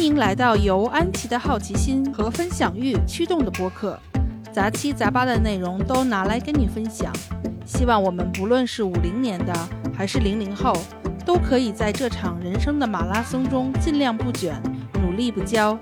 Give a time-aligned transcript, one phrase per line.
[0.00, 4.00] 欢迎来到由安琪的好奇心和分享欲驱动的播客，
[4.50, 7.12] 杂七杂八的内容都拿来跟你分享。
[7.66, 9.52] 希望我们不论是五零年的
[9.94, 10.72] 还是零零后，
[11.26, 14.58] 都可以在这场人生的马拉松中尽量不卷，
[15.02, 15.76] 努力不骄，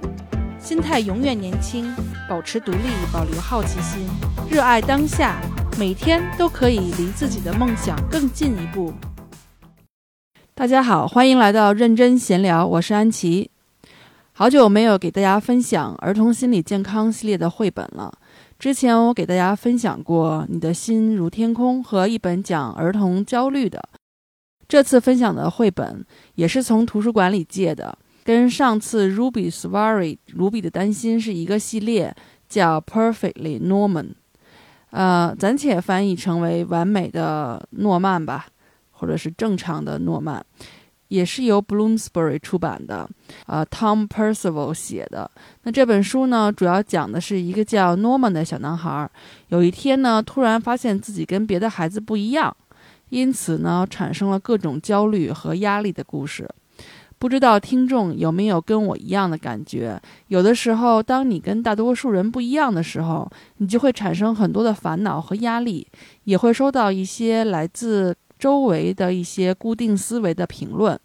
[0.59, 1.95] 心态永远年轻，
[2.29, 2.79] 保持独立，
[3.13, 4.05] 保留好奇心，
[4.51, 5.41] 热爱当下，
[5.79, 8.93] 每天都可以离自己的梦想更进一步。
[10.57, 13.53] 大家好，欢迎来到认真闲聊，我是安琪。
[14.39, 18.17] 好久没有给大家分享儿童心理健康系列的绘本了。
[18.57, 23.83] 之前我给大家分享过《你的心如天空》和一本讲儿童焦虑的。
[24.69, 26.07] 这次分享的绘本
[26.37, 32.15] 也是从图书馆里借的，跟上次 Ruby's Worry 卢比的担心是一个系列，
[32.49, 34.11] 叫 Perfectly Norman，
[34.91, 38.47] 呃，暂且翻译成为完美的诺曼吧，
[38.93, 40.47] 或者是正常的诺曼。
[41.09, 43.09] 也是由 Bloomsbury 出版的，
[43.47, 45.31] 呃，Tom Percival 写的。
[45.63, 49.11] 那这本书呢，主要讲的是一个叫 Norman 的小男孩，
[49.49, 52.55] 有一天呢，突然发现自己跟别的孩子不一样，
[53.09, 56.49] 因此呢，产生了各种焦虑和压力的故事。
[57.19, 60.01] 不知道听众有没有跟我一样的感觉？
[60.29, 65.85] 有的时候，当你跟大多数人不一样的时候，你就会产生很多的烦恼和压力，
[66.25, 68.15] 也会收到一些来自。
[68.39, 70.99] 周围的一些固定思维的评论，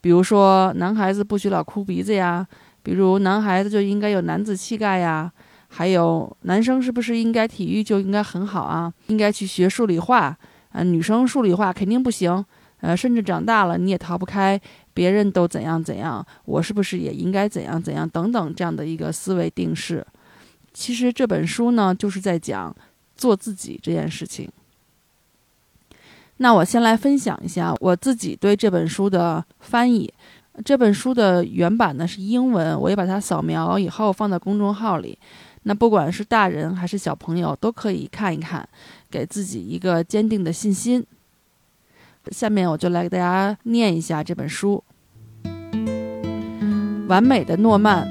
[0.00, 2.46] 比如说男孩子不许老哭鼻子呀，
[2.82, 5.32] 比如男孩子就应该有男子气概呀，
[5.68, 10.36] 还有男生是不是应该体育就应该很好啊，应该去学数理化
[10.70, 12.44] 啊，女生数理化肯定不行，
[12.80, 14.60] 呃，甚至长大了你也逃不开
[14.92, 20.04] 别人都怎样怎样，我是不是也应该怎样怎样等等这样的一个思维定式。
[20.74, 22.74] 其实这本书呢，就是在讲
[23.14, 24.50] 做自己这件事情。
[26.42, 30.12] 那我先来分享一下我自己对这本书的翻译。
[30.64, 35.16] 这本书的原版呢是英文，我也把它扫描以后放在公众号里。
[35.62, 38.68] 那不管是大人还是小朋友都可以看一看，
[39.08, 41.06] 给自己一个坚定的信心。
[42.32, 44.82] 下面我就来给大家念一下这本书。
[47.06, 48.08] 完美的诺曼，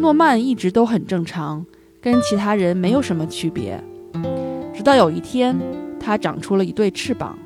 [0.00, 1.64] 诺曼一直都很正常，
[2.00, 3.80] 跟其他人没有什么区别，
[4.74, 5.56] 直到有一天。
[6.02, 7.38] 他长出了一对翅膀。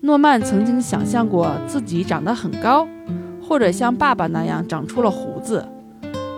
[0.00, 2.86] 诺曼曾经想象过自己长得很高，
[3.40, 5.66] 或者像爸爸那样长出了胡子，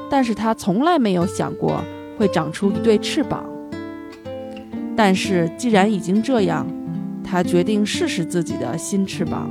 [0.09, 1.83] 但是他从来没有想过
[2.17, 3.45] 会长出一对翅膀。
[4.97, 6.67] 但是既然已经这样，
[7.25, 9.51] 他决定试试自己的新翅膀。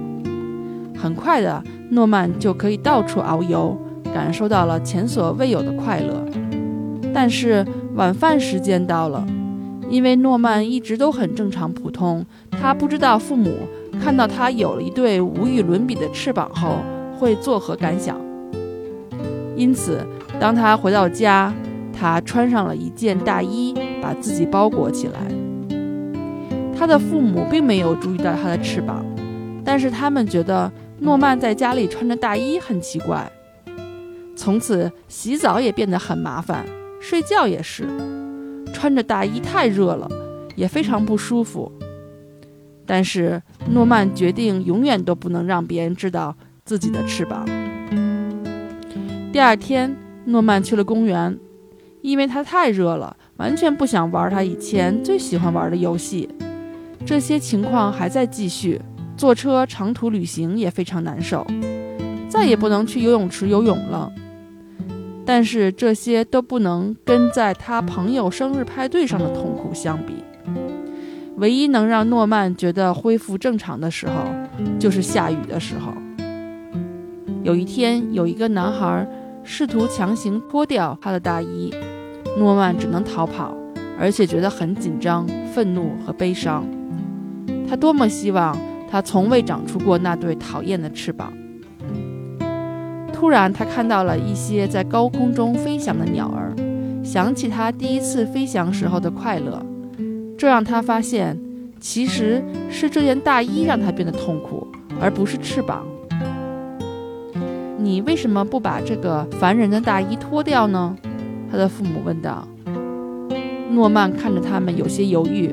[0.96, 3.78] 很快的，诺曼就可以到处遨游，
[4.14, 6.24] 感受到了前所未有的快乐。
[7.14, 7.66] 但是
[7.96, 9.26] 晚饭时间到了。
[9.90, 13.52] 因为诺曼一直都很正常普通，他不知道父母
[14.02, 16.78] 看到他有了一对无与伦比的翅膀后
[17.18, 18.20] 会作何感想。
[19.56, 20.06] 因此，
[20.40, 21.54] 当他回到家，
[21.98, 25.20] 他穿上了一件大衣，把自己包裹起来。
[26.76, 29.06] 他的父母并没有注意到他的翅膀，
[29.64, 33.32] 但是他们觉得诺曼在家里穿着大衣很奇怪。
[34.36, 36.66] 从此，洗澡也变得很麻烦，
[37.00, 37.88] 睡觉也是。
[38.74, 40.10] 穿着大衣太热了，
[40.56, 41.72] 也非常不舒服。
[42.86, 46.36] 但是诺曼决定永远都不能让别人知道
[46.66, 47.46] 自己的翅膀。
[49.32, 49.96] 第二天，
[50.26, 51.40] 诺曼去了公园，
[52.02, 56.28] 因为他太热了，完全不想玩他以前最喜欢玩的游戏。
[57.06, 58.82] 这些情况还在继续，
[59.16, 61.48] 坐车长途旅行也非常难受，
[62.28, 64.12] 再也不能去游泳池游泳了。
[65.26, 70.24] 但是这些都不能跟在他朋友生日派对上的痛苦相比。
[71.38, 74.14] 唯一能让诺曼觉得恢复正常的时候，
[74.80, 75.94] 就是下雨的时候。
[77.42, 79.08] 有一天，有一个男孩
[79.44, 81.74] 试图强行脱掉他的大衣，
[82.38, 83.54] 诺曼只能逃跑，
[84.00, 86.66] 而且觉得很紧张、愤怒和悲伤。
[87.68, 88.56] 他多么希望
[88.90, 91.34] 他从未长出过那对讨厌的翅膀。
[93.24, 96.54] 突然，他看到了一些在高空中飞翔的鸟儿，
[97.06, 99.66] 想起他第一次飞翔时候的快乐，
[100.38, 101.40] 这让他发现，
[101.80, 104.68] 其实是这件大衣让他变得痛苦，
[105.00, 105.88] 而不是翅膀。
[107.78, 110.94] 你为什么不把这个烦人的大衣脱掉呢？
[111.50, 112.46] 他的父母问道。
[113.72, 115.50] 诺曼看着他们，有些犹豫。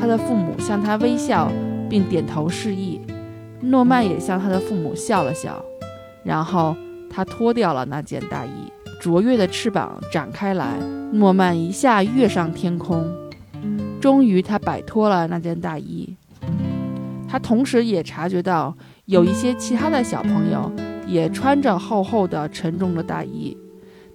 [0.00, 1.48] 他的父母向他微笑，
[1.88, 3.00] 并点头示意。
[3.60, 5.64] 诺曼也向他的父母笑了笑。
[6.24, 6.76] 然后
[7.08, 8.50] 他脱掉了那件大衣，
[9.00, 10.78] 卓越的翅膀展开来，
[11.12, 13.06] 诺曼一下跃上天空。
[14.00, 16.16] 终于，他摆脱了那件大衣。
[17.28, 18.74] 他同时也察觉到，
[19.04, 20.70] 有一些其他的小朋友
[21.06, 23.56] 也穿着厚厚的、沉重的大衣。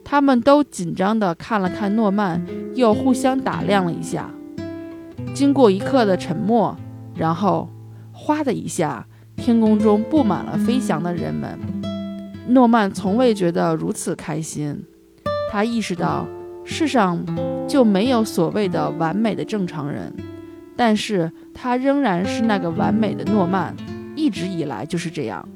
[0.04, 4.30] 他们都紧张地看了看诺曼，又互相打量了一下。
[5.34, 6.78] 经过一刻的沉默，
[7.16, 7.70] 然后，
[8.12, 11.58] 哗的一下，天空中布满了飞翔的人们。
[12.48, 14.86] 诺曼从未觉得如此开心。
[15.52, 16.28] 他意识到，
[16.64, 17.24] 世上
[17.68, 20.14] 就没有所谓的完美的正常人，
[20.76, 23.76] 但是他仍然是那个完美的诺曼，
[24.16, 25.48] 一直以来就是这样。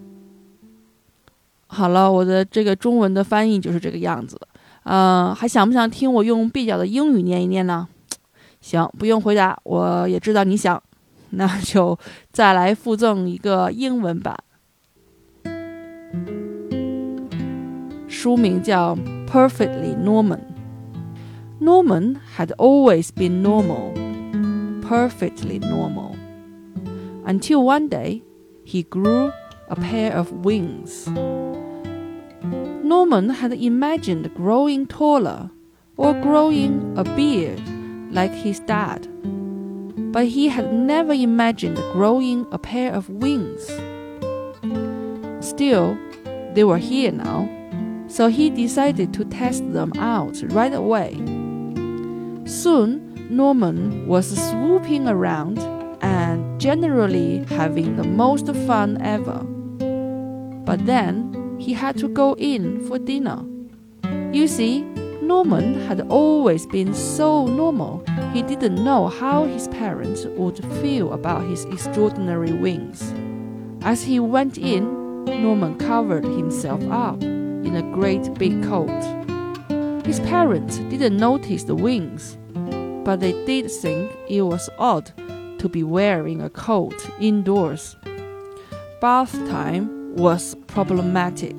[1.68, 4.39] 好了，我的这个中文的翻译就是这个样子。
[4.83, 7.88] 嗯，还想不想听我用蹩脚的英语念一念呢？
[8.62, 10.81] 行，不用回答，我也知道你想，
[11.31, 11.97] 那就
[12.31, 14.35] 再来附赠一个英文版。
[18.19, 18.96] 书名叫《
[19.26, 23.93] Perfectly Norman》。Norman had always been normal,
[24.82, 26.14] perfectly normal,
[27.25, 28.23] until one day
[28.64, 29.32] he grew
[29.69, 31.08] a pair of wings.
[32.82, 35.50] Norman had imagined growing taller
[35.96, 37.61] or growing a beard
[38.11, 39.08] like his dad,
[40.12, 43.67] but he had never imagined growing a pair of wings.
[45.41, 45.96] Still,
[46.55, 47.49] they were here now,
[48.09, 51.13] so he decided to test them out right away.
[52.45, 55.59] Soon, Norman was swooping around
[56.01, 59.44] and generally having the most fun ever.
[60.65, 63.45] But then, he had to go in for dinner.
[64.33, 64.81] You see,
[65.21, 68.03] Norman had always been so normal,
[68.33, 73.13] he didn't know how his parents would feel about his extraordinary wings.
[73.83, 77.21] As he went in, Norman covered himself up
[77.69, 78.89] in a great big coat.
[80.04, 82.36] His parents didn't notice the wings,
[83.06, 85.12] but they did think it was odd
[85.60, 87.95] to be wearing a coat indoors.
[89.01, 91.56] Bath time was problematic.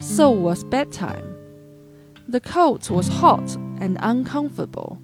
[0.00, 1.36] So was bedtime.
[2.26, 5.00] The coat was hot and uncomfortable,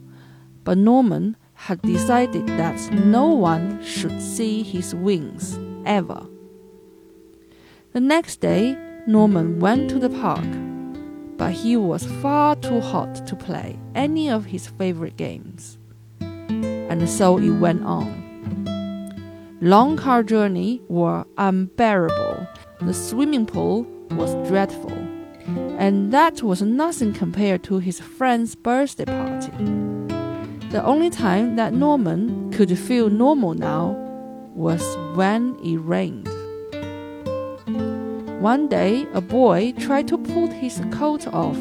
[0.64, 5.56] but Norman had decided that no one should see his wings
[5.86, 6.26] ever.
[7.92, 8.76] The next day,
[9.06, 10.46] Norman went to the park,
[11.36, 15.78] but he was far too hot to play any of his favorite games.
[16.20, 18.20] And so it went on.
[19.60, 22.46] Long car journeys were unbearable
[22.86, 24.92] the swimming pool was dreadful,
[25.78, 29.52] and that was nothing compared to his friend's birthday party.
[30.70, 33.90] The only time that Norman could feel normal now
[34.54, 34.82] was
[35.14, 36.31] when it rained.
[38.42, 41.56] One day, a boy tried to pull his coat off,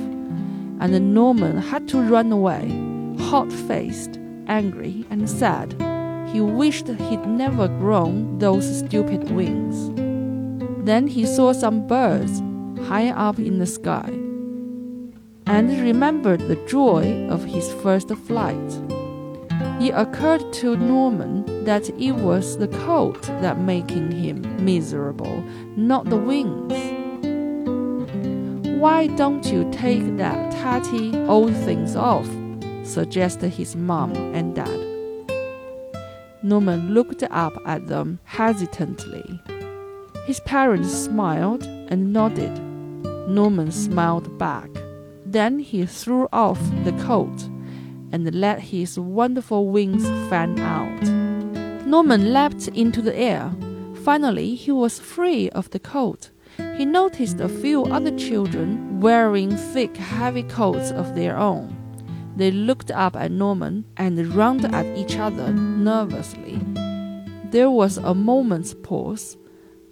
[0.79, 2.73] and Norman had to run away,
[3.19, 4.17] hot faced,
[4.47, 5.75] angry, and sad.
[6.33, 9.91] He wished he'd never grown those stupid wings.
[10.83, 12.39] Then he saw some birds
[12.87, 14.09] high up in the sky
[15.45, 18.90] and remembered the joy of his first flight.
[19.81, 25.43] It occurred to Norman that it was the coat that making him miserable,
[25.75, 26.71] not the wings.
[28.79, 32.29] Why don't you take that tatty old things off?
[32.83, 34.79] suggested his mom and dad.
[36.43, 39.41] Norman looked up at them hesitantly.
[40.27, 42.55] His parents smiled and nodded.
[43.27, 44.69] Norman smiled back.
[45.25, 47.49] Then he threw off the coat
[48.11, 51.85] and let his wonderful wings fan out.
[51.85, 53.51] Norman leapt into the air.
[54.03, 56.29] Finally, he was free of the coat.
[56.77, 61.75] He noticed a few other children wearing thick, heavy coats of their own.
[62.35, 66.59] They looked up at Norman and rounded at each other nervously.
[67.51, 69.37] There was a moment's pause.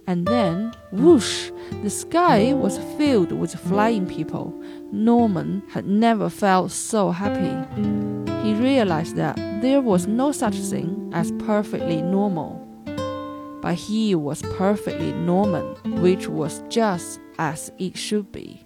[0.08, 1.50] And then, whoosh,
[1.82, 4.52] the sky was filled with flying people.
[4.92, 7.56] Norman had never felt so happy.
[8.42, 12.60] He realized that there was no such thing as perfectly normal.
[13.62, 15.64] But he was perfectly Norman,
[16.02, 18.58] which was just as it should be.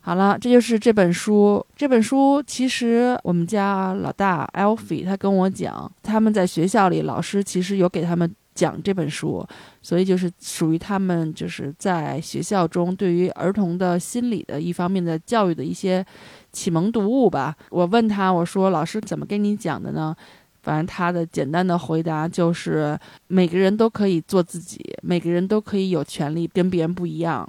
[0.00, 1.66] 好了，这就是这本书。
[1.74, 9.45] 这本书其实我们家老大 Alfie 他跟我讲，他们在学校里老师其实有给他们 讲这本书，
[9.81, 16.05] 所以就是属于他们就是在学校中对于儿童的心理的一方面的教育的一些
[16.51, 17.55] 启蒙读物吧。
[17.69, 20.15] 我问他，我说老师怎么跟你讲的呢？
[20.61, 27.45] 反正他的简单的回答就是每个人都可以做自己，每个人都可以有权利跟别人不一样。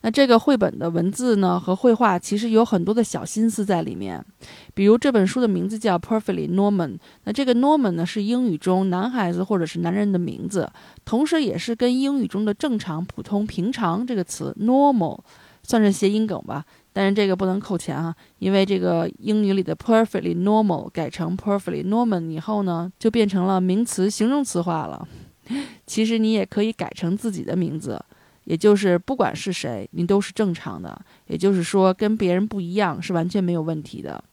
[0.00, 4.24] 那这个绘本的文字呢和绘画其实有很多的小心思在里面，
[4.72, 10.70] 比如这本书的名字叫 Perfectly Norman，那这个 Norman 呢是英语中男孩子或者是男人的名字，
[11.04, 15.18] 同时也是跟英语中的正常、普通、平常这个词 normal
[15.62, 16.64] 算是谐音梗吧。
[16.92, 25.06] 但是这个不能扣钱啊，因为这个英语里的 Perfectly Normal 改成 Perfectly Norman 以后呢，就变成了名词形容词化了。
[25.86, 28.00] 其实你也可以改成自己的名字。
[28.48, 30.98] 也就是不管是谁，你都是正常的。
[31.26, 34.24] 也就是说，跟别人不一样是完全没有问题的。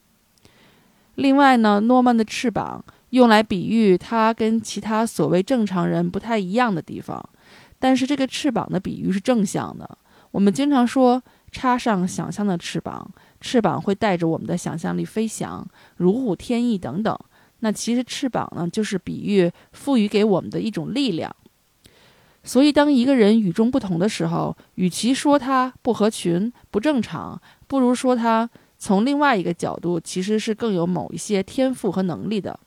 [1.16, 7.22] 另外呢，诺曼的翅膀用来比喻他跟其他所谓正常人不太一样的地方，
[7.78, 9.98] 但是这个翅膀的比喻是正向的。
[10.32, 15.68] 我们经常说插上想象的翅膀，翅膀会带着我们的想象力飞翔，
[15.98, 17.18] 如虎添翼等等。
[17.60, 21.36] 那其实翅膀呢，就是比喻赋予给我们的一种力量。
[22.48, 28.48] 所以，当一个人与众不同的时候，与其说他不合群、不正常，不如说他
[28.78, 32.58] 从另外一个角度其实是更有某一些天赋和能力的。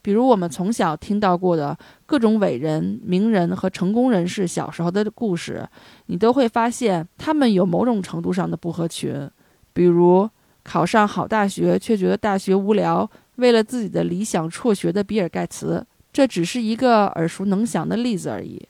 [0.00, 1.76] 比如我们从小听到过的
[2.06, 5.68] 各种伟人、名人和成功人士小时候的故事，
[6.06, 9.28] 你都会发现他们有某种程度上的不合群。
[9.72, 10.30] 比如
[10.62, 18.66] 考上好大学却觉得大学无聊，为了自己的理想辍学的比尔·盖茨，这只是一个耳熟能详的例子而已。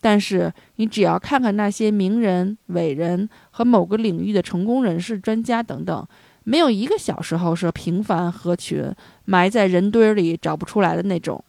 [0.00, 6.06] 但是，你只要看看那些名人、伟人和某个领域的成功人士、专家等等，
[6.44, 8.92] 没有一个小时候是平凡合群、
[9.24, 11.42] 埋在人堆里找不出来的那种，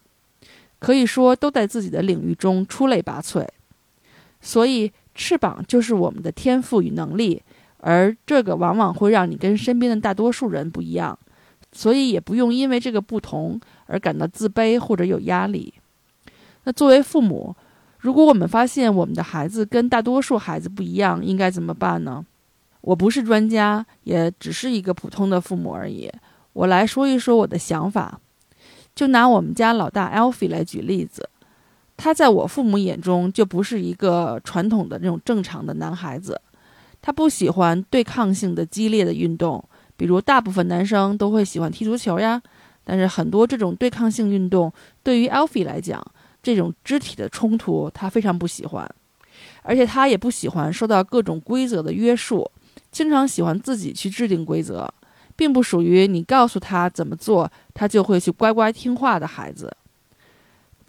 [0.80, 3.46] 可以说都在自己的领域中出类拔萃。
[4.40, 7.40] 所以，翅膀就是我们的天赋与能力，
[7.78, 11.16] 而这个往往会让你跟身边的大多数人不一样，
[11.72, 15.72] 所以也不用因为这个不同而感到自卑或者有压力。
[16.64, 17.54] 那作为父母，
[18.00, 22.24] 如果我们发现我们的孩子跟大多数孩子不一样，应该怎么办呢？
[22.80, 26.10] 我不是专家，也只是一个普通的父母而已。
[26.54, 28.18] 我来说一说我的想法。
[28.92, 31.28] 就拿我们家老大 Alfie 来举例子，
[31.96, 36.40] 他在我父母眼中就不是一个传统的那种正常的男孩子。
[37.00, 39.62] 他不喜欢对抗性的激烈的运动，
[39.96, 42.42] 比如大部分男生都会喜欢踢足球呀。
[42.82, 46.04] 但是很多这种对抗性运动对于 Alfie 来讲，
[46.42, 48.88] 这种肢体的冲突，他非常不喜欢，
[49.62, 52.50] 而且他也不喜欢受到各种规则的约束，
[52.90, 54.92] 经常喜欢自己去制定规则，
[55.36, 59.74] 并不属于你告诉他怎么做，他就会去乖乖听话的孩子。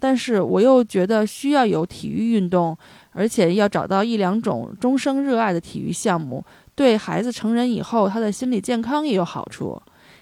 [0.00, 2.76] 但是我又觉得需要有体育运动，
[3.12, 6.44] 而且要找到一两种终生热爱的体育项目，
[6.74, 9.80] 对孩子成人以后他的心理健康也有好处。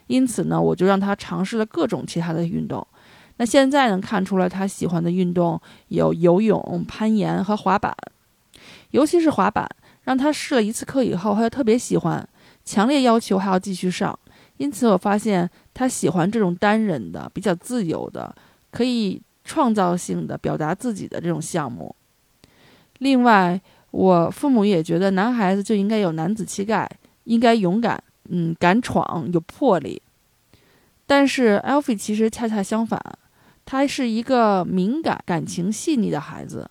[0.08, 2.86] 因此呢，我就让他尝试了各种其他的运动。
[3.40, 7.96] 那现在能看出来，他喜欢的运动有游泳、攀岩和滑板，
[8.90, 9.66] 尤其是滑板，
[10.02, 12.28] 让他试了一次课以后，他就特别喜欢，
[12.66, 14.16] 强烈要求还要继续上。
[14.58, 18.30] 因此，我发现他喜欢这种单人的、比较自由的、
[18.70, 21.96] 可以创造性的表达自己的这种项目。
[22.98, 23.58] 另外，
[23.90, 26.86] 我父母也觉得男孩子就应该有男子气概，
[27.24, 30.02] 应该勇敢，嗯，敢闯，有魄力。
[31.06, 33.00] 但是，Alfi 其实恰恰相反。
[33.70, 36.68] 他是一个敏感、感情细腻的孩子，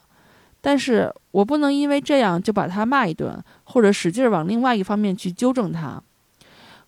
[0.60, 6.03] 但是我不能因为这样就把他骂一顿，或者使劲往另外一方面去纠正他。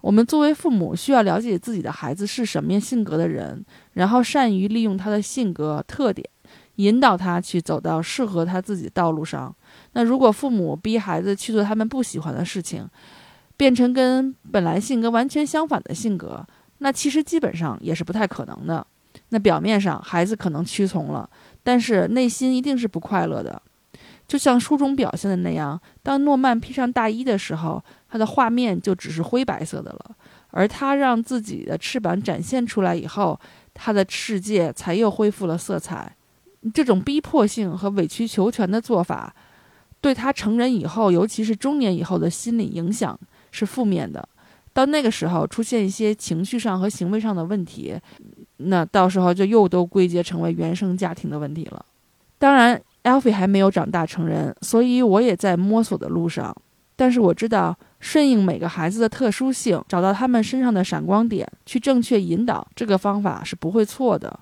[0.01, 6.30] 我们作为父母，需要了解自己的孩子是什么样性格的人，然后善于利用他的性格特点，
[6.75, 9.56] 引导他去走到适合他自己的道路上。
[9.94, 12.86] 那如果父母逼孩子去做他们不喜欢的事情，
[13.56, 16.46] 变成跟本来性格完全相反的性格，
[16.80, 18.86] 那其实基本上也是不太可能的。
[19.30, 21.30] 那表面上孩子可能屈从了，
[21.63, 23.62] 但是内心一定是不快乐的，
[24.27, 25.80] 就像书中表现的那样。
[26.03, 30.15] 当诺曼披上大衣的时候，他的画面就只是灰白色的了；
[30.50, 33.39] 而他让自己的翅膀展现出来以后，
[33.74, 36.15] 他的世界才又恢复了色彩。
[36.74, 39.34] 这种逼迫性和委曲求全的做法，
[40.00, 43.18] 对他成人以后，尤其是中年以后的心理影响
[43.51, 44.27] 是负面的。
[44.74, 47.96] 到那个时候，出现一些情绪上和行为上的问题。
[48.65, 51.86] 那到时候就又都归结成为原生家庭的问题了。
[52.38, 56.56] 当然，Alfie 还没有长大成人，所以我也在摸索的路上。
[56.96, 64.39] 但是我知道，顺应每个孩子的特殊性，找到他们身上的闪光点，去正确引导，这个方法是不会错的。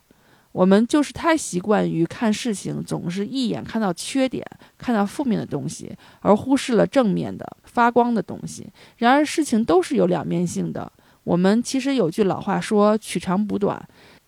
[0.51, 4.45] 我们就是太习惯于看事情，总是一眼看到缺点，
[4.77, 8.67] 看到负面的东西，而忽视了正面的发光的东西。
[8.97, 10.91] 然而，事情都是有两面性的。
[11.23, 13.79] 我们其实有句老话说：“取长补短”，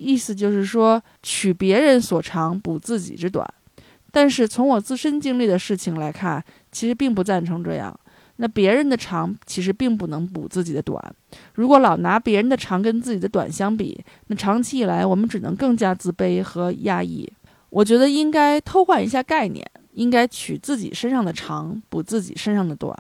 [0.02, 3.48] 意思就是说取别人所长，补自己之短。
[4.12, 7.98] 但是从我自身经历的事情来看，其实并不赞成这样。
[8.38, 11.00] 那别人的长其实并不能补自己的短。
[11.54, 17.32] 如果老拿别人的长跟自己的短相比，那长期以来我们只能更加自卑和压抑。
[17.70, 22.98] 我觉得应该偷换一下概念，应该取自己身上的长补自己身上的短。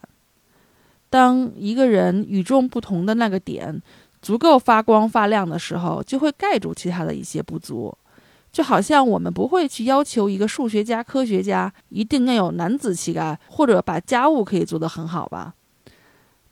[1.10, 3.81] 当一个人与众不同的那个点
[4.22, 7.96] 足够发光发亮的时候，就会盖住其他的一些不足。
[8.51, 15.54] 就好像我们不会去要求一个数学家、科学家一定要有男子气概，或者把家务可以做得很好吧？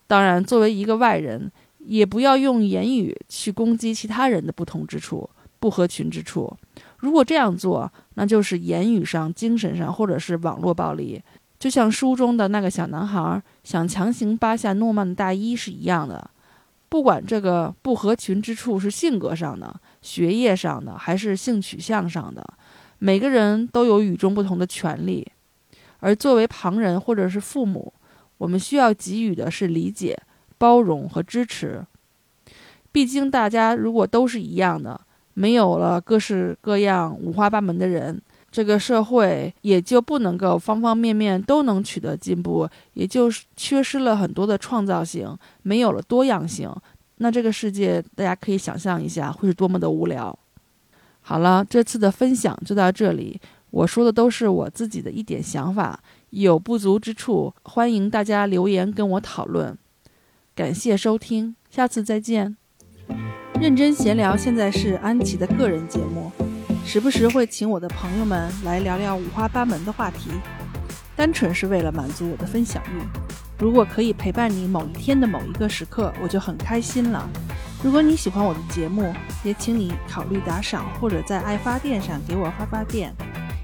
[0.08, 6.56] 当然，作为一个外人，也不要用言语去攻击其他人的不同之处、不合群之处。
[7.00, 11.22] 如果这样做，那就是言语上、精神上，或者是网络暴力。
[11.60, 16.30] 就像书中的那个小男孩想强行扒下诺曼的大衣是一样的。
[16.89, 19.79] 不管这个不合群之处是性格上的。
[20.01, 22.43] 学业上的还是性取向上的，
[23.00, 25.27] 每个人都有与众不同的权利，
[26.00, 27.93] 而作为旁人或者是父母，
[28.38, 30.17] 我们需要给予的是理解、
[30.58, 31.86] 包容和支持。
[32.91, 35.00] 毕竟大家如果都是一样的，
[35.34, 38.19] 没有了各式各样五花八门的人，
[38.51, 46.72] 这个社会也就不能够方方面面都能取得进步，也就是缺失了很多的创造性，没有了多样性。
[47.18, 50.38] 那这个世界，大家可以想象一下，会是多么的无聊。
[51.22, 53.39] 好了，这次的分享就到这里。
[53.72, 56.01] 我说的都是我自己的一点想法，
[56.32, 59.77] 有不足之处，欢迎大家留言跟我讨论。
[60.56, 62.58] 感谢收听，下次再见。
[63.62, 66.32] 认真闲聊现在是安琪的个人节目，
[66.86, 70.31] 时不时会请我的朋友们来聊聊五花八门的话题，
[71.15, 73.00] 单纯是为了满足我的分享欲。
[73.59, 77.29] 如果可以陪伴你某一天的某一个时刻，我就很开心了。
[77.83, 83.13] 如果你喜欢我的节目，也请你考虑打赏，或者在爱发电上给我发发电，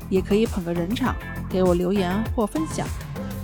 [0.10, 1.16] 也可以捧个人场，
[1.50, 2.88] 给我留言或分享。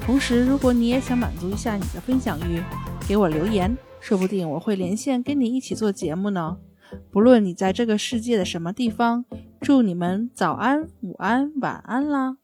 [0.06, 2.62] 同时，如果你也想满足一下你的分享欲，
[3.08, 6.58] 给我留言，说不定我会连线跟你一起做节目呢。
[7.10, 9.24] 不论你在这个世界的什么地方，
[9.62, 12.41] 祝你们早安、午安、晚安啦！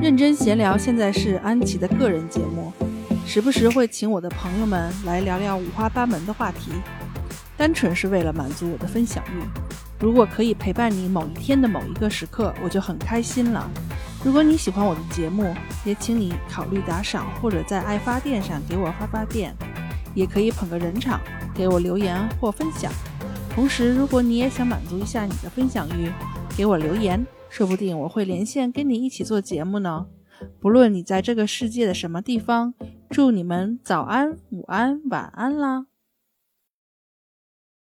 [0.00, 2.70] 认真闲聊现在是安琪的个人节目，
[3.26, 6.70] 时不时会请我的朋友们来聊聊五花八门的话题，
[7.56, 9.42] 单纯是为了满足我的分享欲。
[9.98, 13.68] 如果可以陪伴你某一天的某一个时刻，我就很开心了。
[14.22, 15.54] 如果你喜欢我的节目，
[15.84, 19.54] 也请你考虑打赏，或者在爱发电上给我发发电，
[20.14, 21.18] 也可以捧个人场，
[21.54, 22.92] 给我留言或分享。
[23.50, 26.12] 同时，如果你也想满足一下你的分享欲，
[26.54, 30.08] 给我留言，说不定我会连线跟你一起做节目呢。
[30.60, 32.74] 不论你在这个世界的什么地方，
[33.08, 35.86] 祝你们早安、午安、晚安啦！